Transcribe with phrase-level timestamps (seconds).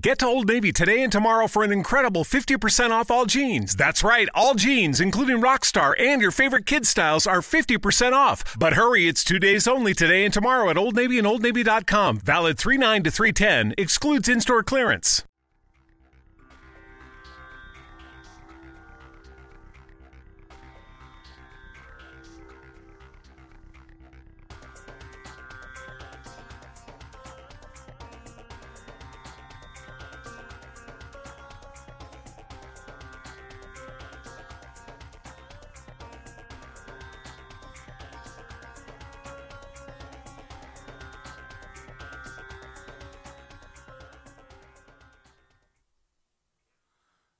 [0.00, 3.76] Get to Old Navy today and tomorrow for an incredible 50% off all jeans.
[3.76, 8.58] That's right, all jeans, including Rockstar and your favorite kid styles, are 50% off.
[8.58, 12.18] But hurry, it's two days only today and tomorrow at Old Navy and OldNavy.com.
[12.18, 15.22] Valid 39 to 310, excludes in store clearance.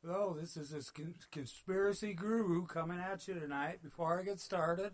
[0.07, 0.93] Hello, this is this
[1.33, 3.83] conspiracy guru coming at you tonight.
[3.83, 4.93] Before I get started,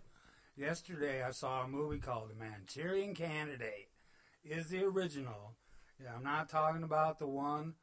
[0.55, 3.89] yesterday I saw a movie called The Manchurian Candidate.
[4.45, 5.55] Is the original.
[6.01, 7.73] Yeah, I'm not talking about the one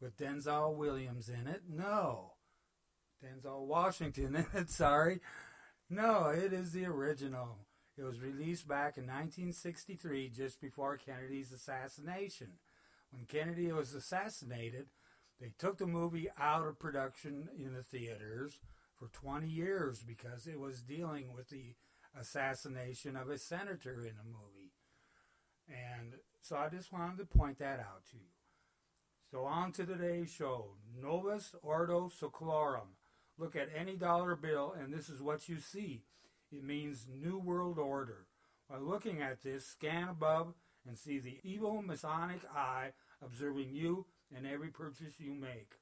[0.00, 1.62] with Denzel Williams in it.
[1.68, 2.34] No.
[3.20, 5.18] Denzel Washington in it, sorry.
[5.90, 7.58] No, it is the original.
[7.98, 12.60] It was released back in 1963, just before Kennedy's assassination.
[13.10, 14.86] When Kennedy was assassinated,
[15.40, 18.60] they took the movie out of production in the theaters
[18.96, 21.74] for 20 years because it was dealing with the
[22.18, 24.72] assassination of a senator in the movie.
[25.68, 28.30] And so I just wanted to point that out to you.
[29.30, 30.76] So on to today's show.
[31.00, 32.94] Novus Ordo Seclorum.
[33.38, 36.04] Look at any dollar bill and this is what you see.
[36.50, 38.26] It means New World Order.
[38.70, 40.54] By looking at this, scan above
[40.86, 42.92] and see the evil Masonic eye
[43.22, 45.74] observing you and every purchase you make.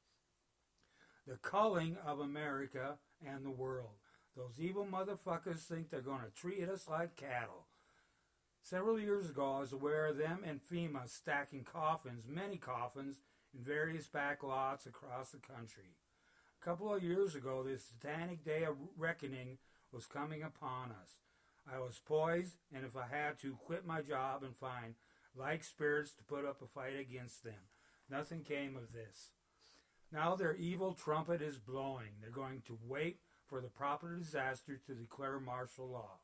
[1.27, 3.97] The culling of America and the world.
[4.37, 7.67] Those evil motherfuckers think they're going to treat us like cattle.
[8.63, 13.21] Several years ago, I was aware of them and FEMA stacking coffins, many coffins,
[13.57, 15.97] in various back lots across the country.
[16.61, 19.59] A couple of years ago, this satanic day of reckoning
[19.93, 21.21] was coming upon us.
[21.73, 24.95] I was poised, and if I had to, quit my job and find
[25.37, 27.69] like spirits to put up a fight against them.
[28.11, 29.31] Nothing came of this.
[30.13, 32.21] Now their evil trumpet is blowing.
[32.21, 36.19] They're going to wait for the proper disaster to declare martial law.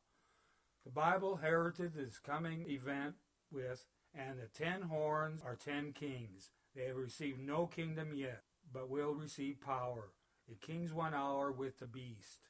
[0.85, 3.17] The Bible heralded this coming event
[3.51, 6.51] with, and the ten horns are ten kings.
[6.75, 8.43] They have received no kingdom yet,
[8.73, 10.13] but will receive power.
[10.49, 12.49] The kings one hour with the beast.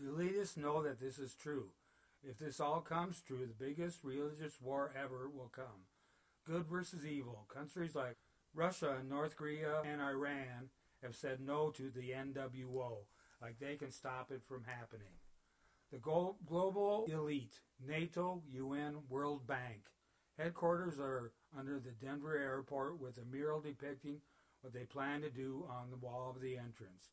[0.00, 1.70] The elitists know that this is true.
[2.22, 5.86] If this all comes true, the biggest religious war ever will come
[6.44, 7.46] good versus evil.
[7.52, 8.16] Countries like
[8.54, 10.70] Russia and North Korea and Iran
[11.02, 12.98] have said no to the NWO,
[13.40, 15.14] like they can stop it from happening.
[15.90, 19.82] The global elite, NATO, UN, World Bank.
[20.38, 24.20] Headquarters are under the Denver airport with a mural depicting
[24.62, 27.10] what they plan to do on the wall of the entrance.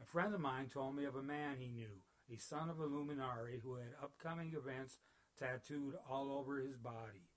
[0.00, 2.02] A friend of mine told me of a man he knew,
[2.32, 4.98] a son of a luminary who had upcoming events
[5.38, 7.28] tattooed all over his body.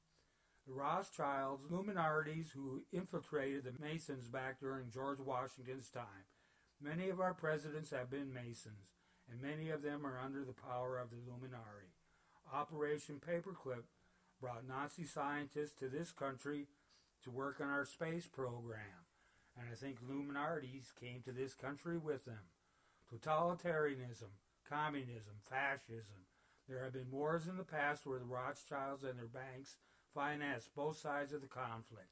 [0.68, 6.28] The Rothschilds, luminaries who infiltrated the Masons back during George Washington's time.
[6.82, 8.92] Many of our presidents have been Masons,
[9.32, 11.96] and many of them are under the power of the Illuminati.
[12.54, 13.84] Operation Paperclip
[14.42, 16.68] brought Nazi scientists to this country
[17.24, 19.08] to work on our space program,
[19.58, 22.52] and I think Illuminatis came to this country with them.
[23.10, 24.32] Totalitarianism,
[24.70, 26.28] communism, fascism.
[26.68, 29.78] There have been wars in the past where the Rothschilds and their banks
[30.18, 32.10] financed both sides of the conflict.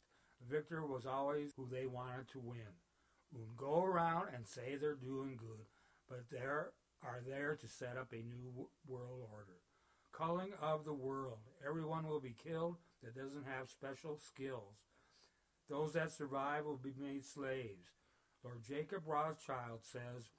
[0.47, 2.77] Victor was always who they wanted to win.
[3.33, 5.65] Who go around and say they're doing good,
[6.07, 6.71] but they are
[7.27, 9.57] there to set up a new world order.
[10.13, 11.39] Culling of the world.
[11.67, 14.85] Everyone will be killed that doesn't have special skills.
[15.67, 17.89] Those that survive will be made slaves.
[18.43, 20.29] Lord Jacob Rothschild says,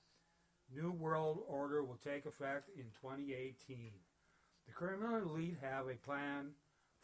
[0.72, 3.90] New World Order will take effect in 2018.
[4.66, 6.52] The criminal elite have a plan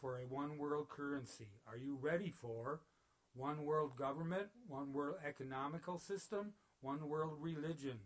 [0.03, 1.47] for a one world currency?
[1.65, 2.81] Are you ready for
[3.33, 6.51] one world government, one world economical system,
[6.81, 7.97] one world religion?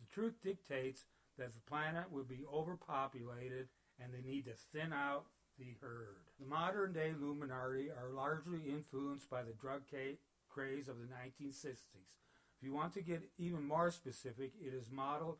[0.00, 1.04] The truth dictates
[1.38, 3.68] that the planet will be overpopulated
[4.02, 5.26] and they need to thin out
[5.56, 6.16] the herd.
[6.40, 9.82] The modern day Illuminati are largely influenced by the drug
[10.48, 11.76] craze of the 1960s.
[12.58, 15.38] If you want to get even more specific, it is modeled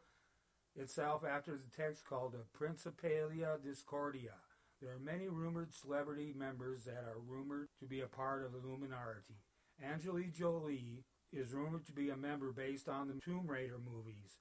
[0.77, 4.37] itself after the text called the Principalia Discordia.
[4.81, 8.59] There are many rumored celebrity members that are rumored to be a part of the
[8.59, 9.37] Illuminati.
[9.85, 14.39] Angelina Jolie is rumored to be a member based on the Tomb Raider movies.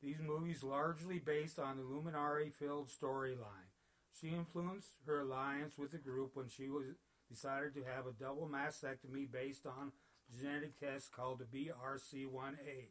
[0.00, 3.74] These movies largely based on the Illuminati filled storyline.
[4.12, 6.84] She influenced her alliance with the group when she was
[7.28, 9.90] decided to have a double mastectomy based on
[10.32, 12.90] a genetic test called the BRCA1A.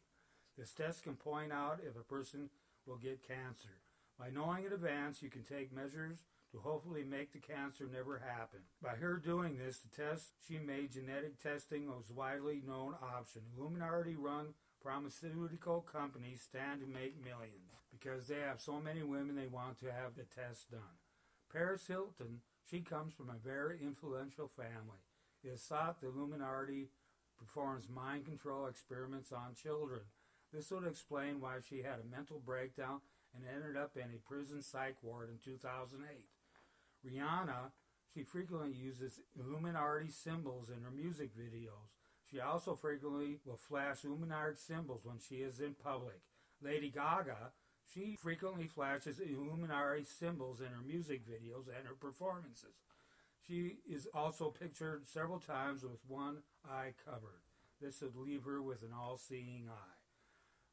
[0.58, 2.50] This test can point out if a person
[2.86, 3.80] will get cancer.
[4.18, 8.60] By knowing in advance, you can take measures to hopefully make the cancer never happen.
[8.82, 13.42] By her doing this, the test she made genetic testing was widely known option.
[13.56, 19.46] Illuminati run pharmaceutical companies stand to make millions because they have so many women they
[19.46, 20.98] want to have the test done.
[21.52, 25.02] Paris Hilton, she comes from a very influential family.
[25.44, 26.88] It is thought the Illuminati
[27.38, 30.02] performs mind control experiments on children.
[30.52, 33.00] This would explain why she had a mental breakdown
[33.34, 36.08] and ended up in a prison psych ward in 2008.
[37.06, 37.72] Rihanna,
[38.12, 41.94] she frequently uses Illuminati symbols in her music videos.
[42.30, 46.20] She also frequently will flash Illuminati symbols when she is in public.
[46.62, 47.52] Lady Gaga,
[47.92, 52.76] she frequently flashes Illuminati symbols in her music videos and her performances.
[53.46, 57.42] She is also pictured several times with one eye covered.
[57.80, 59.96] This would leave her with an all seeing eye.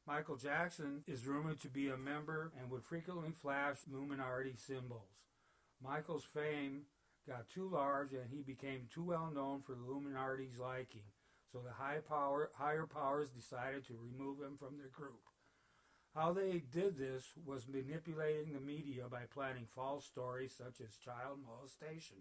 [0.06, 5.18] Michael Jackson is rumored to be a member and would frequently flash Illuminati symbols.
[5.82, 6.82] Michael's fame
[7.26, 11.06] got too large and he became too well known for the Illuminati's liking,
[11.52, 15.20] so the high power, higher powers decided to remove him from their group.
[16.14, 21.38] How they did this was manipulating the media by planning false stories such as child
[21.46, 22.18] molestation.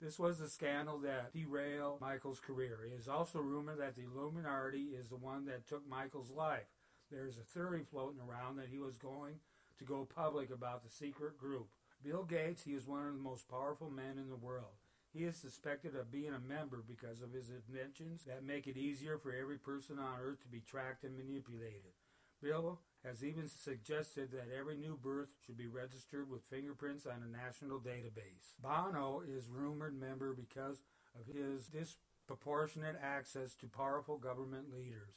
[0.00, 2.78] This was the scandal that derailed Michael's career.
[2.86, 6.68] It is also rumored that the Illuminati is the one that took Michael's life.
[7.10, 9.34] There's a theory floating around that he was going
[9.78, 11.68] to go public about the secret group.
[12.02, 14.80] Bill Gates, he is one of the most powerful men in the world.
[15.12, 19.18] He is suspected of being a member because of his inventions that make it easier
[19.18, 21.92] for every person on earth to be tracked and manipulated.
[22.40, 27.36] Bill has even suggested that every new birth should be registered with fingerprints on a
[27.36, 28.54] national database.
[28.62, 30.82] Bono is rumored member because
[31.18, 35.16] of his disproportionate access to powerful government leaders.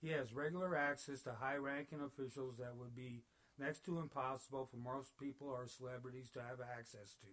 [0.00, 3.22] He has regular access to high ranking officials that would be
[3.58, 7.26] next to impossible for most people or celebrities to have access to.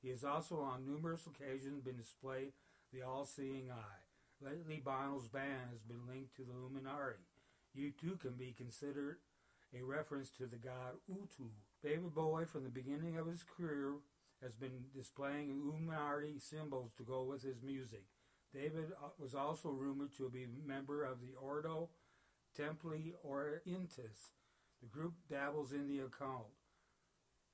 [0.00, 2.52] He has also on numerous occasions been displayed
[2.92, 4.02] the all seeing eye.
[4.40, 7.22] Lately, Bono's band has been linked to the Luminari.
[7.78, 9.18] U2 can be considered
[9.74, 11.50] a reference to the god Utu.
[11.82, 13.94] David Bowie, from the beginning of his career,
[14.42, 18.04] has been displaying Illuminati symbols to go with his music.
[18.52, 21.88] David uh, was also rumored to be a member of the Ordo
[22.58, 24.30] Templi Orientis.
[24.82, 26.50] The group dabbles in the occult.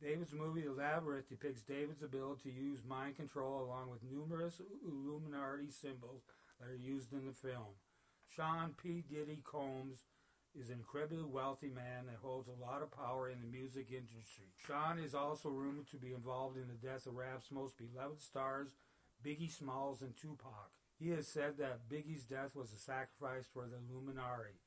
[0.01, 5.71] David's movie The Labyrinth depicts David's ability to use mind control along with numerous Illuminati
[5.71, 6.23] symbols
[6.59, 7.77] that are used in the film.
[8.29, 9.05] Sean P.
[9.11, 10.05] Diddy Combs
[10.59, 14.47] is an incredibly wealthy man that holds a lot of power in the music industry.
[14.67, 18.77] Sean is also rumored to be involved in the death of rap's most beloved stars,
[19.25, 20.71] Biggie Smalls and Tupac.
[20.99, 24.59] He has said that Biggie's death was a sacrifice for the Illuminati.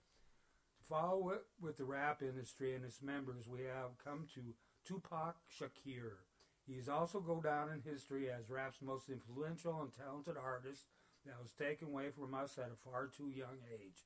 [0.91, 4.41] Follow with the rap industry and its members, we have come to
[4.83, 6.27] Tupac Shakur.
[6.67, 10.87] He's also go down in history as rap's most influential and talented artist
[11.25, 14.03] that was taken away from us at a far too young age.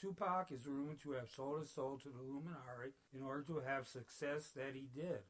[0.00, 3.88] Tupac is rumored to have sold his soul to the Illuminati in order to have
[3.88, 5.26] success that he did.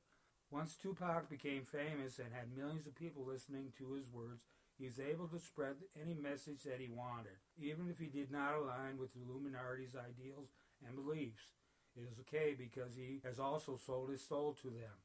[0.50, 4.44] Once Tupac became famous and had millions of people listening to his words,
[4.76, 8.54] he was able to spread any message that he wanted, even if he did not
[8.54, 10.50] align with the Illuminati's ideals
[10.86, 11.54] and beliefs.
[11.96, 15.02] It is okay because he has also sold his soul to them.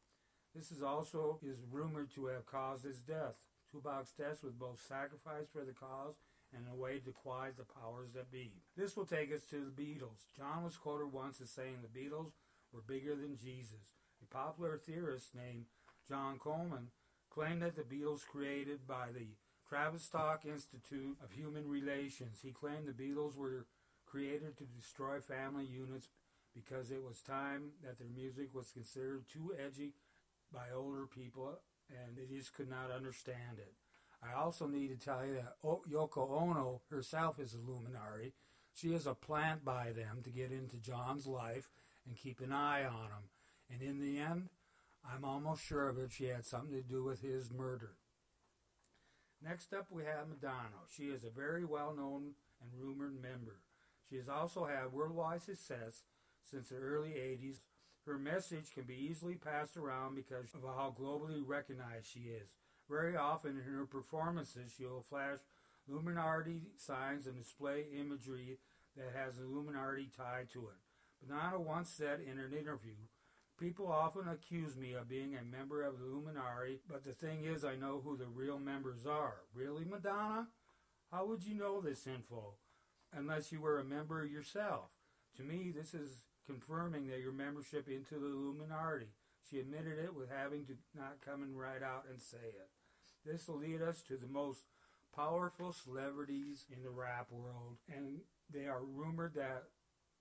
[0.56, 3.36] This is also is rumored to have caused his death.
[3.72, 6.16] Tupac's death was both sacrifice for the cause
[6.56, 8.52] and a way to quiet the powers that be.
[8.78, 10.30] This will take us to the Beatles.
[10.38, 12.34] John was quoted once as saying the Beatles
[12.72, 13.90] were bigger than Jesus.
[14.22, 15.66] A popular theorist named
[16.08, 16.90] John Coleman
[17.32, 19.30] claimed that the Beatles created by the
[19.68, 22.40] Tavistock Institute of Human Relations.
[22.44, 23.66] He claimed the Beatles were
[24.14, 26.08] created to destroy family units
[26.54, 29.94] because it was time that their music was considered too edgy
[30.54, 33.74] by older people and they just could not understand it.
[34.22, 38.34] I also need to tell you that Yoko Ono herself is Illuminati.
[38.76, 41.72] She is a plant by them to get into John's life
[42.06, 43.30] and keep an eye on him.
[43.72, 44.50] And in the end,
[45.04, 47.96] I'm almost sure of it, she had something to do with his murder.
[49.44, 50.86] Next up, we have Madonna.
[50.96, 53.58] She is a very well known and rumored member.
[54.14, 56.04] She has also had worldwide success
[56.44, 57.62] since the early 80s.
[58.06, 62.52] Her message can be easily passed around because of how globally recognized she is.
[62.88, 65.40] Very often in her performances, she will flash
[65.90, 68.60] Illuminati signs and display imagery
[68.96, 71.28] that has Illuminati tied to it.
[71.28, 72.94] Madonna once said in an interview,
[73.60, 77.66] People often accuse me of being a member of the Illuminati, but the thing is,
[77.66, 79.38] I know who the real members are.
[79.56, 80.50] Really, Madonna?
[81.12, 82.54] How would you know this info?
[83.16, 84.90] Unless you were a member yourself.
[85.38, 89.10] To me, this is confirming that your membership into the Illuminati.
[89.50, 92.70] She admitted it with having to not coming right out and say it.
[93.26, 94.66] This will lead us to the most
[95.16, 99.66] powerful celebrities in the rap world, and they are rumored that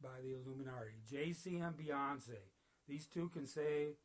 [0.03, 1.01] by the Illuminati.
[1.09, 2.39] Jay-Z and Beyonce.
[2.89, 3.97] These two can say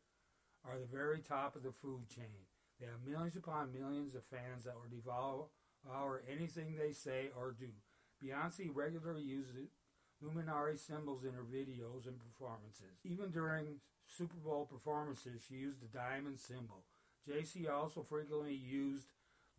[0.65, 2.46] are the very top of the food chain.
[2.79, 7.70] They have millions upon millions of fans that will devour anything they say or do.
[8.24, 9.69] Beyonce regularly uses
[10.21, 13.00] Illuminati symbols in her videos and performances.
[13.03, 16.86] Even during Super Bowl performances, she used the diamond symbol.
[17.27, 19.07] Jay-Z also frequently used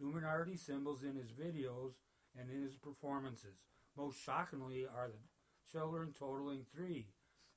[0.00, 1.92] Illuminati symbols in his videos
[2.38, 3.64] and in his performances.
[3.96, 5.18] Most shockingly are the
[5.70, 7.08] children totaling three.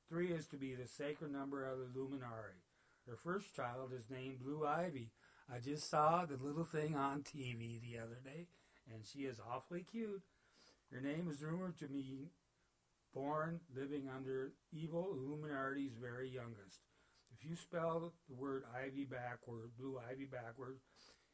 [0.09, 2.61] Three is to be the sacred number of the Illuminati.
[3.07, 5.11] Her first child is named Blue Ivy.
[5.53, 8.47] I just saw the little thing on TV the other day,
[8.93, 10.21] and she is awfully cute.
[10.91, 12.31] Her name is rumored to be
[13.13, 16.81] born living under evil Illuminati's very youngest.
[17.33, 20.79] If you spell the word ivy backward, blue ivy backward,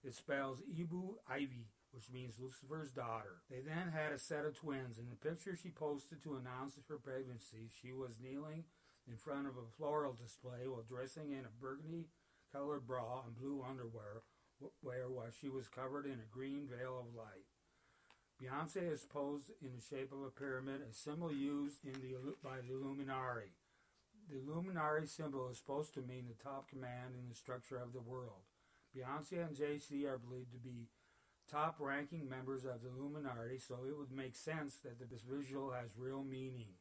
[0.03, 3.41] it spells Ibu Ivy, which means Lucifer's daughter.
[3.49, 4.99] They then had a set of twins.
[4.99, 8.65] In the picture she posted to announce her pregnancy, she was kneeling
[9.09, 12.09] in front of a floral display while dressing in a burgundy
[12.53, 14.21] colored bra and blue underwear
[14.81, 17.56] while she was covered in a green veil of light.
[18.41, 22.57] Beyonce is posed in the shape of a pyramid, a symbol used in the, by
[22.61, 23.49] the Illuminati.
[24.29, 28.01] The Illuminati symbol is supposed to mean the top command in the structure of the
[28.01, 28.45] world.
[28.95, 30.89] Beyonce and Jay-Z are believed to be
[31.49, 36.23] top-ranking members of the Illuminati, so it would make sense that this visual has real
[36.23, 36.75] meaning.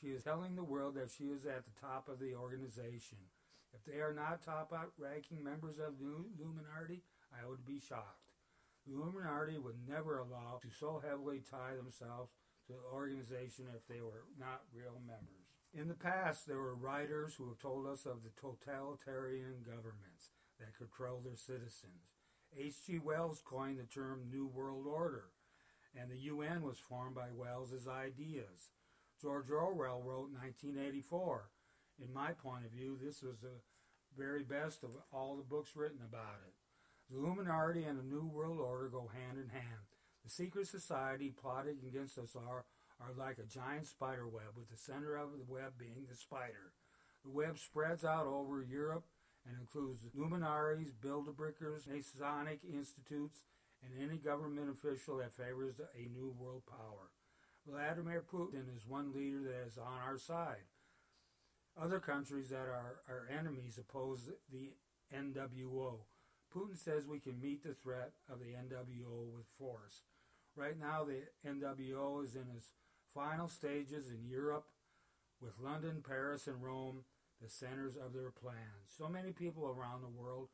[0.00, 3.18] She is telling the world that she is at the top of the organization.
[3.72, 6.06] If they are not top-ranking members of the
[6.38, 8.33] Illuminati, I would be shocked.
[8.86, 12.32] The Illuminati would never allow to so heavily tie themselves
[12.66, 15.44] to the organization if they were not real members.
[15.72, 20.76] In the past, there were writers who have told us of the totalitarian governments that
[20.76, 22.12] control their citizens.
[22.56, 23.00] H.G.
[23.00, 25.30] Wells coined the term New World Order,
[25.98, 28.70] and the UN was formed by Wells's ideas.
[29.20, 31.50] George Orwell wrote in 1984.
[32.02, 33.60] In my point of view, this was the
[34.16, 36.54] very best of all the books written about it.
[37.10, 39.84] The Illuminati and the New World Order go hand in hand.
[40.24, 42.64] The secret society plotting against us are,
[42.98, 46.72] are like a giant spider web, with the center of the web being the spider.
[47.24, 49.04] The web spreads out over Europe
[49.46, 53.44] and includes luminaries, Bilderbergers, Masonic institutes,
[53.82, 57.10] and any government official that favors a new world power.
[57.66, 60.64] Vladimir Putin is one leader that is on our side.
[61.80, 64.74] Other countries that are our enemies oppose the
[65.14, 65.98] NWO.
[66.54, 70.02] Putin says we can meet the threat of the NWO with force.
[70.56, 72.70] Right now, the NWO is in its
[73.12, 74.66] final stages in Europe,
[75.40, 77.04] with London, Paris, and Rome
[77.40, 78.88] the centers of their plans.
[78.96, 80.48] So many people around the world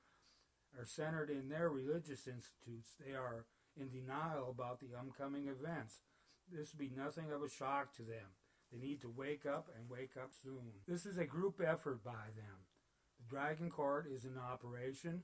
[0.79, 2.97] are centered in their religious institutes.
[2.99, 3.45] They are
[3.79, 6.01] in denial about the upcoming events.
[6.51, 8.35] This will be nothing of a shock to them.
[8.73, 10.73] They need to wake up and wake up soon.
[10.87, 12.67] This is a group effort by them.
[13.19, 15.23] The Dragon Court is in operation.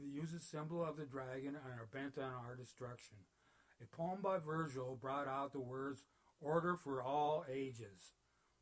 [0.00, 3.16] Use the symbol of the dragon and are bent on our destruction.
[3.82, 6.04] A poem by Virgil brought out the words
[6.40, 8.12] order for all ages.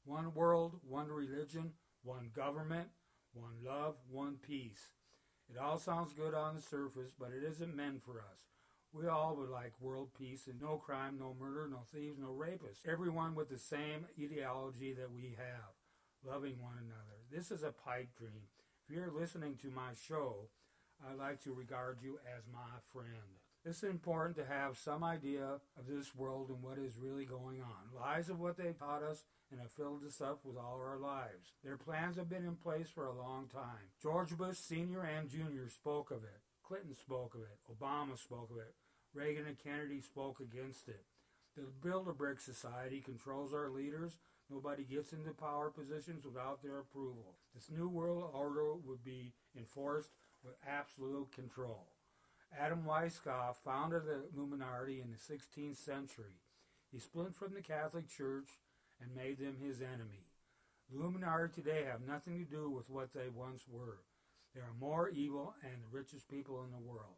[0.05, 1.73] One world, one religion,
[2.03, 2.89] one government,
[3.33, 4.95] one love, one peace.
[5.49, 8.41] It all sounds good on the surface, but it isn't meant for us.
[8.93, 12.89] We all would like world peace and no crime, no murder, no thieves, no rapists.
[12.91, 15.75] Everyone with the same ideology that we have,
[16.25, 17.21] loving one another.
[17.31, 18.49] This is a pipe dream.
[18.89, 20.49] If you're listening to my show,
[21.09, 23.41] I'd like to regard you as my friend.
[23.65, 25.45] It's important to have some idea
[25.79, 28.01] of this world and what is really going on.
[28.01, 31.53] Lies of what they taught us and have filled us up with all our lives.
[31.65, 33.93] Their plans have been in place for a long time.
[34.01, 35.03] George Bush Sr.
[35.03, 35.69] and Jr.
[35.69, 36.41] spoke of it.
[36.63, 37.59] Clinton spoke of it.
[37.71, 38.75] Obama spoke of it.
[39.13, 41.05] Reagan and Kennedy spoke against it.
[41.57, 44.19] The Bilderberg Society controls our leaders.
[44.49, 47.35] Nobody gets into power positions without their approval.
[47.55, 50.11] This new world order would be enforced
[50.45, 51.87] with absolute control.
[52.59, 56.41] Adam Weishaupt founded the Illuminati in the 16th century.
[56.91, 58.49] He split from the Catholic Church
[59.01, 60.27] and made them his enemy.
[60.91, 63.99] The Illuminati today have nothing to do with what they once were.
[64.55, 67.17] They are more evil and the richest people in the world.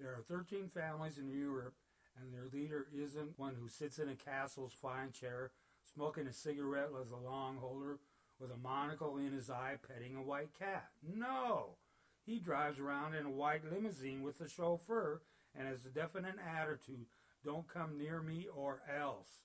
[0.00, 1.74] There are 13 families in Europe,
[2.20, 5.52] and their leader isn't one who sits in a castle's fine chair,
[5.94, 7.98] smoking a cigarette with a long holder,
[8.40, 10.88] with a monocle in his eye petting a white cat.
[11.02, 11.76] No!
[12.24, 15.22] He drives around in a white limousine with the chauffeur
[15.54, 17.06] and has a definite attitude
[17.44, 19.40] don't come near me or else.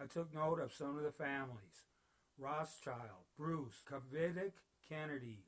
[0.00, 1.84] I took note of some of the families
[2.38, 4.54] Rothschild, Bruce, Cavendish,
[4.88, 5.44] Kennedy,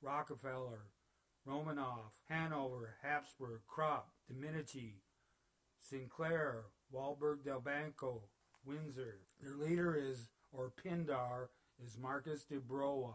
[0.00, 0.86] Rockefeller,
[1.46, 5.02] Romanov, Hanover, Habsburg, Krupp, De Medici,
[5.78, 8.22] Sinclair, Warburg del Banco,
[8.64, 9.18] Windsor.
[9.42, 11.48] Their leader is, or Pindar,
[11.84, 13.14] is Marcus de Broa.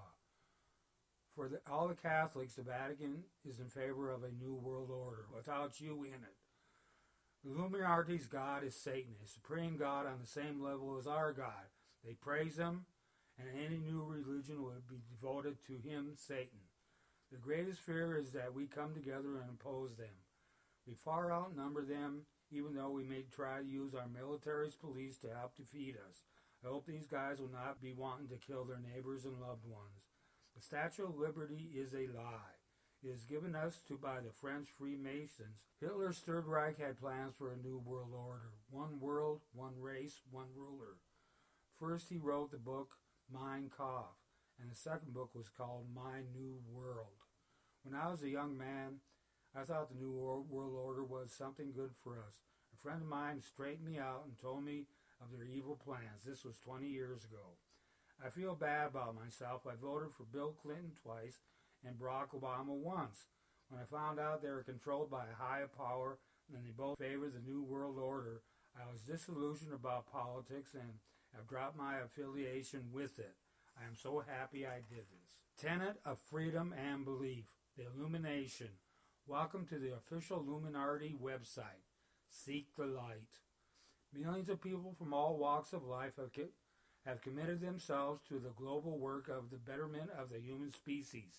[1.36, 5.26] For the, all the Catholics, the Vatican is in favor of a new world order
[5.36, 6.36] without you in it.
[7.44, 11.70] The Illuminati's God is Satan, a supreme God on the same level as our God.
[12.04, 12.86] They praise him,
[13.38, 16.60] and any new religion would be devoted to him, Satan.
[17.32, 20.24] The greatest fear is that we come together and oppose them.
[20.88, 25.18] We far outnumber them, even though we may try to use our military as police
[25.18, 26.22] to help defeat us.
[26.66, 30.10] I hope these guys will not be wanting to kill their neighbors and loved ones.
[30.56, 32.58] The Statue of Liberty is a lie.
[33.04, 35.66] It is given us to by the French Freemasons.
[35.80, 38.54] Hitler's Third Reich had plans for a new world order.
[38.72, 40.98] One world, one race, one ruler.
[41.80, 42.94] First he wrote the book
[43.32, 44.18] Mein Kampf,
[44.60, 47.22] and the second book was called My New World.
[47.84, 49.02] When I was a young man,
[49.56, 52.42] I thought the New World Order was something good for us.
[52.74, 54.86] A friend of mine straightened me out and told me
[55.22, 56.24] of their evil plans.
[56.26, 57.58] This was 20 years ago.
[58.24, 59.62] I feel bad about myself.
[59.68, 61.40] I voted for Bill Clinton twice
[61.86, 63.28] and Barack Obama once.
[63.70, 66.20] When I found out they were controlled by a higher power
[66.54, 68.42] and they both favored the New World Order,
[68.76, 71.00] I was disillusioned about politics and
[71.36, 73.36] have dropped my affiliation with it.
[73.80, 75.36] I am so happy I did this.
[75.58, 77.46] Tenet of freedom and belief,
[77.78, 78.70] the illumination.
[79.28, 81.84] Welcome to the official Illuminati website.
[82.30, 83.40] Seek the light.
[84.18, 86.32] Millions of people from all walks of life have,
[87.06, 91.34] have committed themselves to the global work of the betterment of the human species.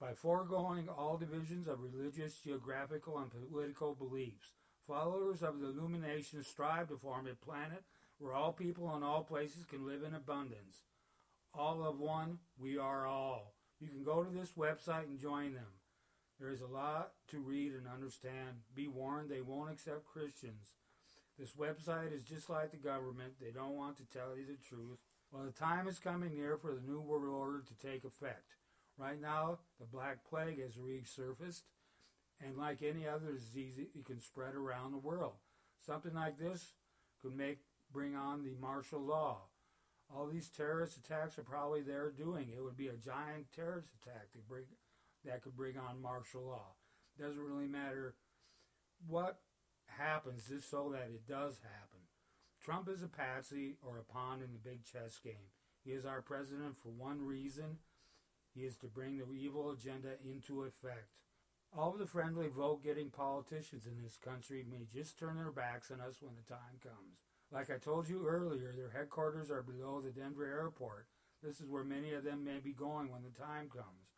[0.00, 4.52] By foregoing all divisions of religious, geographical, and political beliefs,
[4.86, 7.84] followers of the illumination strive to form a planet
[8.18, 10.82] where all people in all places can live in abundance.
[11.54, 13.54] All of one, we are all.
[13.80, 15.78] You can go to this website and join them.
[16.40, 18.62] There is a lot to read and understand.
[18.74, 20.74] Be warned, they won't accept Christians.
[21.38, 23.34] This website is just like the government.
[23.40, 24.98] They don't want to tell you the truth.
[25.30, 28.56] Well, the time is coming near for the New World Order to take effect.
[28.96, 31.62] Right now, the Black Plague has resurfaced,
[32.44, 35.34] and like any other disease, it can spread around the world.
[35.86, 36.72] Something like this
[37.22, 37.60] could make
[37.92, 39.42] bring on the martial law.
[40.14, 42.48] All these terrorist attacks are probably they're doing.
[42.54, 44.64] It would be a giant terrorist attack to bring
[45.24, 46.74] that could bring on martial law.
[47.18, 48.14] It Doesn't really matter
[49.06, 49.38] what
[49.96, 52.00] happens, just so that it does happen.
[52.62, 55.52] Trump is a patsy or a pawn in the big chess game.
[55.84, 57.78] He is our president for one reason.
[58.54, 61.08] He is to bring the evil agenda into effect.
[61.76, 66.00] All of the friendly vote-getting politicians in this country may just turn their backs on
[66.00, 67.20] us when the time comes.
[67.50, 71.06] Like I told you earlier, their headquarters are below the Denver airport.
[71.42, 74.16] This is where many of them may be going when the time comes.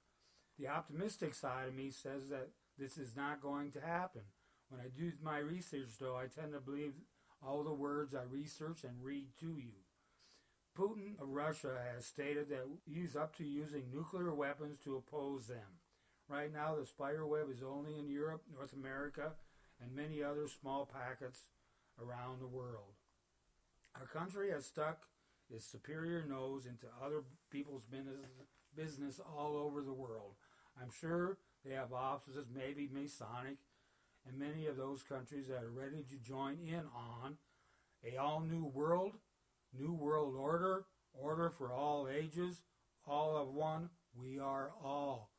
[0.58, 4.22] The optimistic side of me says that this is not going to happen.
[4.70, 6.92] When I do my research, though, I tend to believe
[7.44, 9.72] all the words I research and read to you.
[10.78, 15.80] Putin of Russia has stated that he's up to using nuclear weapons to oppose them.
[16.28, 19.32] Right now, the spider web is only in Europe, North America,
[19.82, 21.46] and many other small packets
[22.00, 22.94] around the world.
[23.98, 25.08] Our country has stuck
[25.52, 27.82] its superior nose into other people's
[28.76, 30.34] business all over the world.
[30.80, 33.56] I'm sure they have offices, maybe Masonic,
[34.28, 37.36] in many of those countries that are ready to join in on
[38.04, 39.12] a all new world,
[39.78, 42.62] new world order, order for all ages,
[43.06, 43.90] all of one.
[44.14, 45.30] We are all.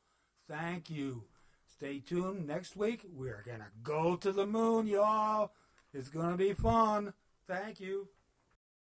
[0.48, 1.24] Thank you.
[1.66, 2.46] Stay tuned.
[2.46, 5.52] Next week, we're going to go to the moon, y'all.
[5.92, 7.12] It's going to be fun.
[7.46, 8.08] Thank you.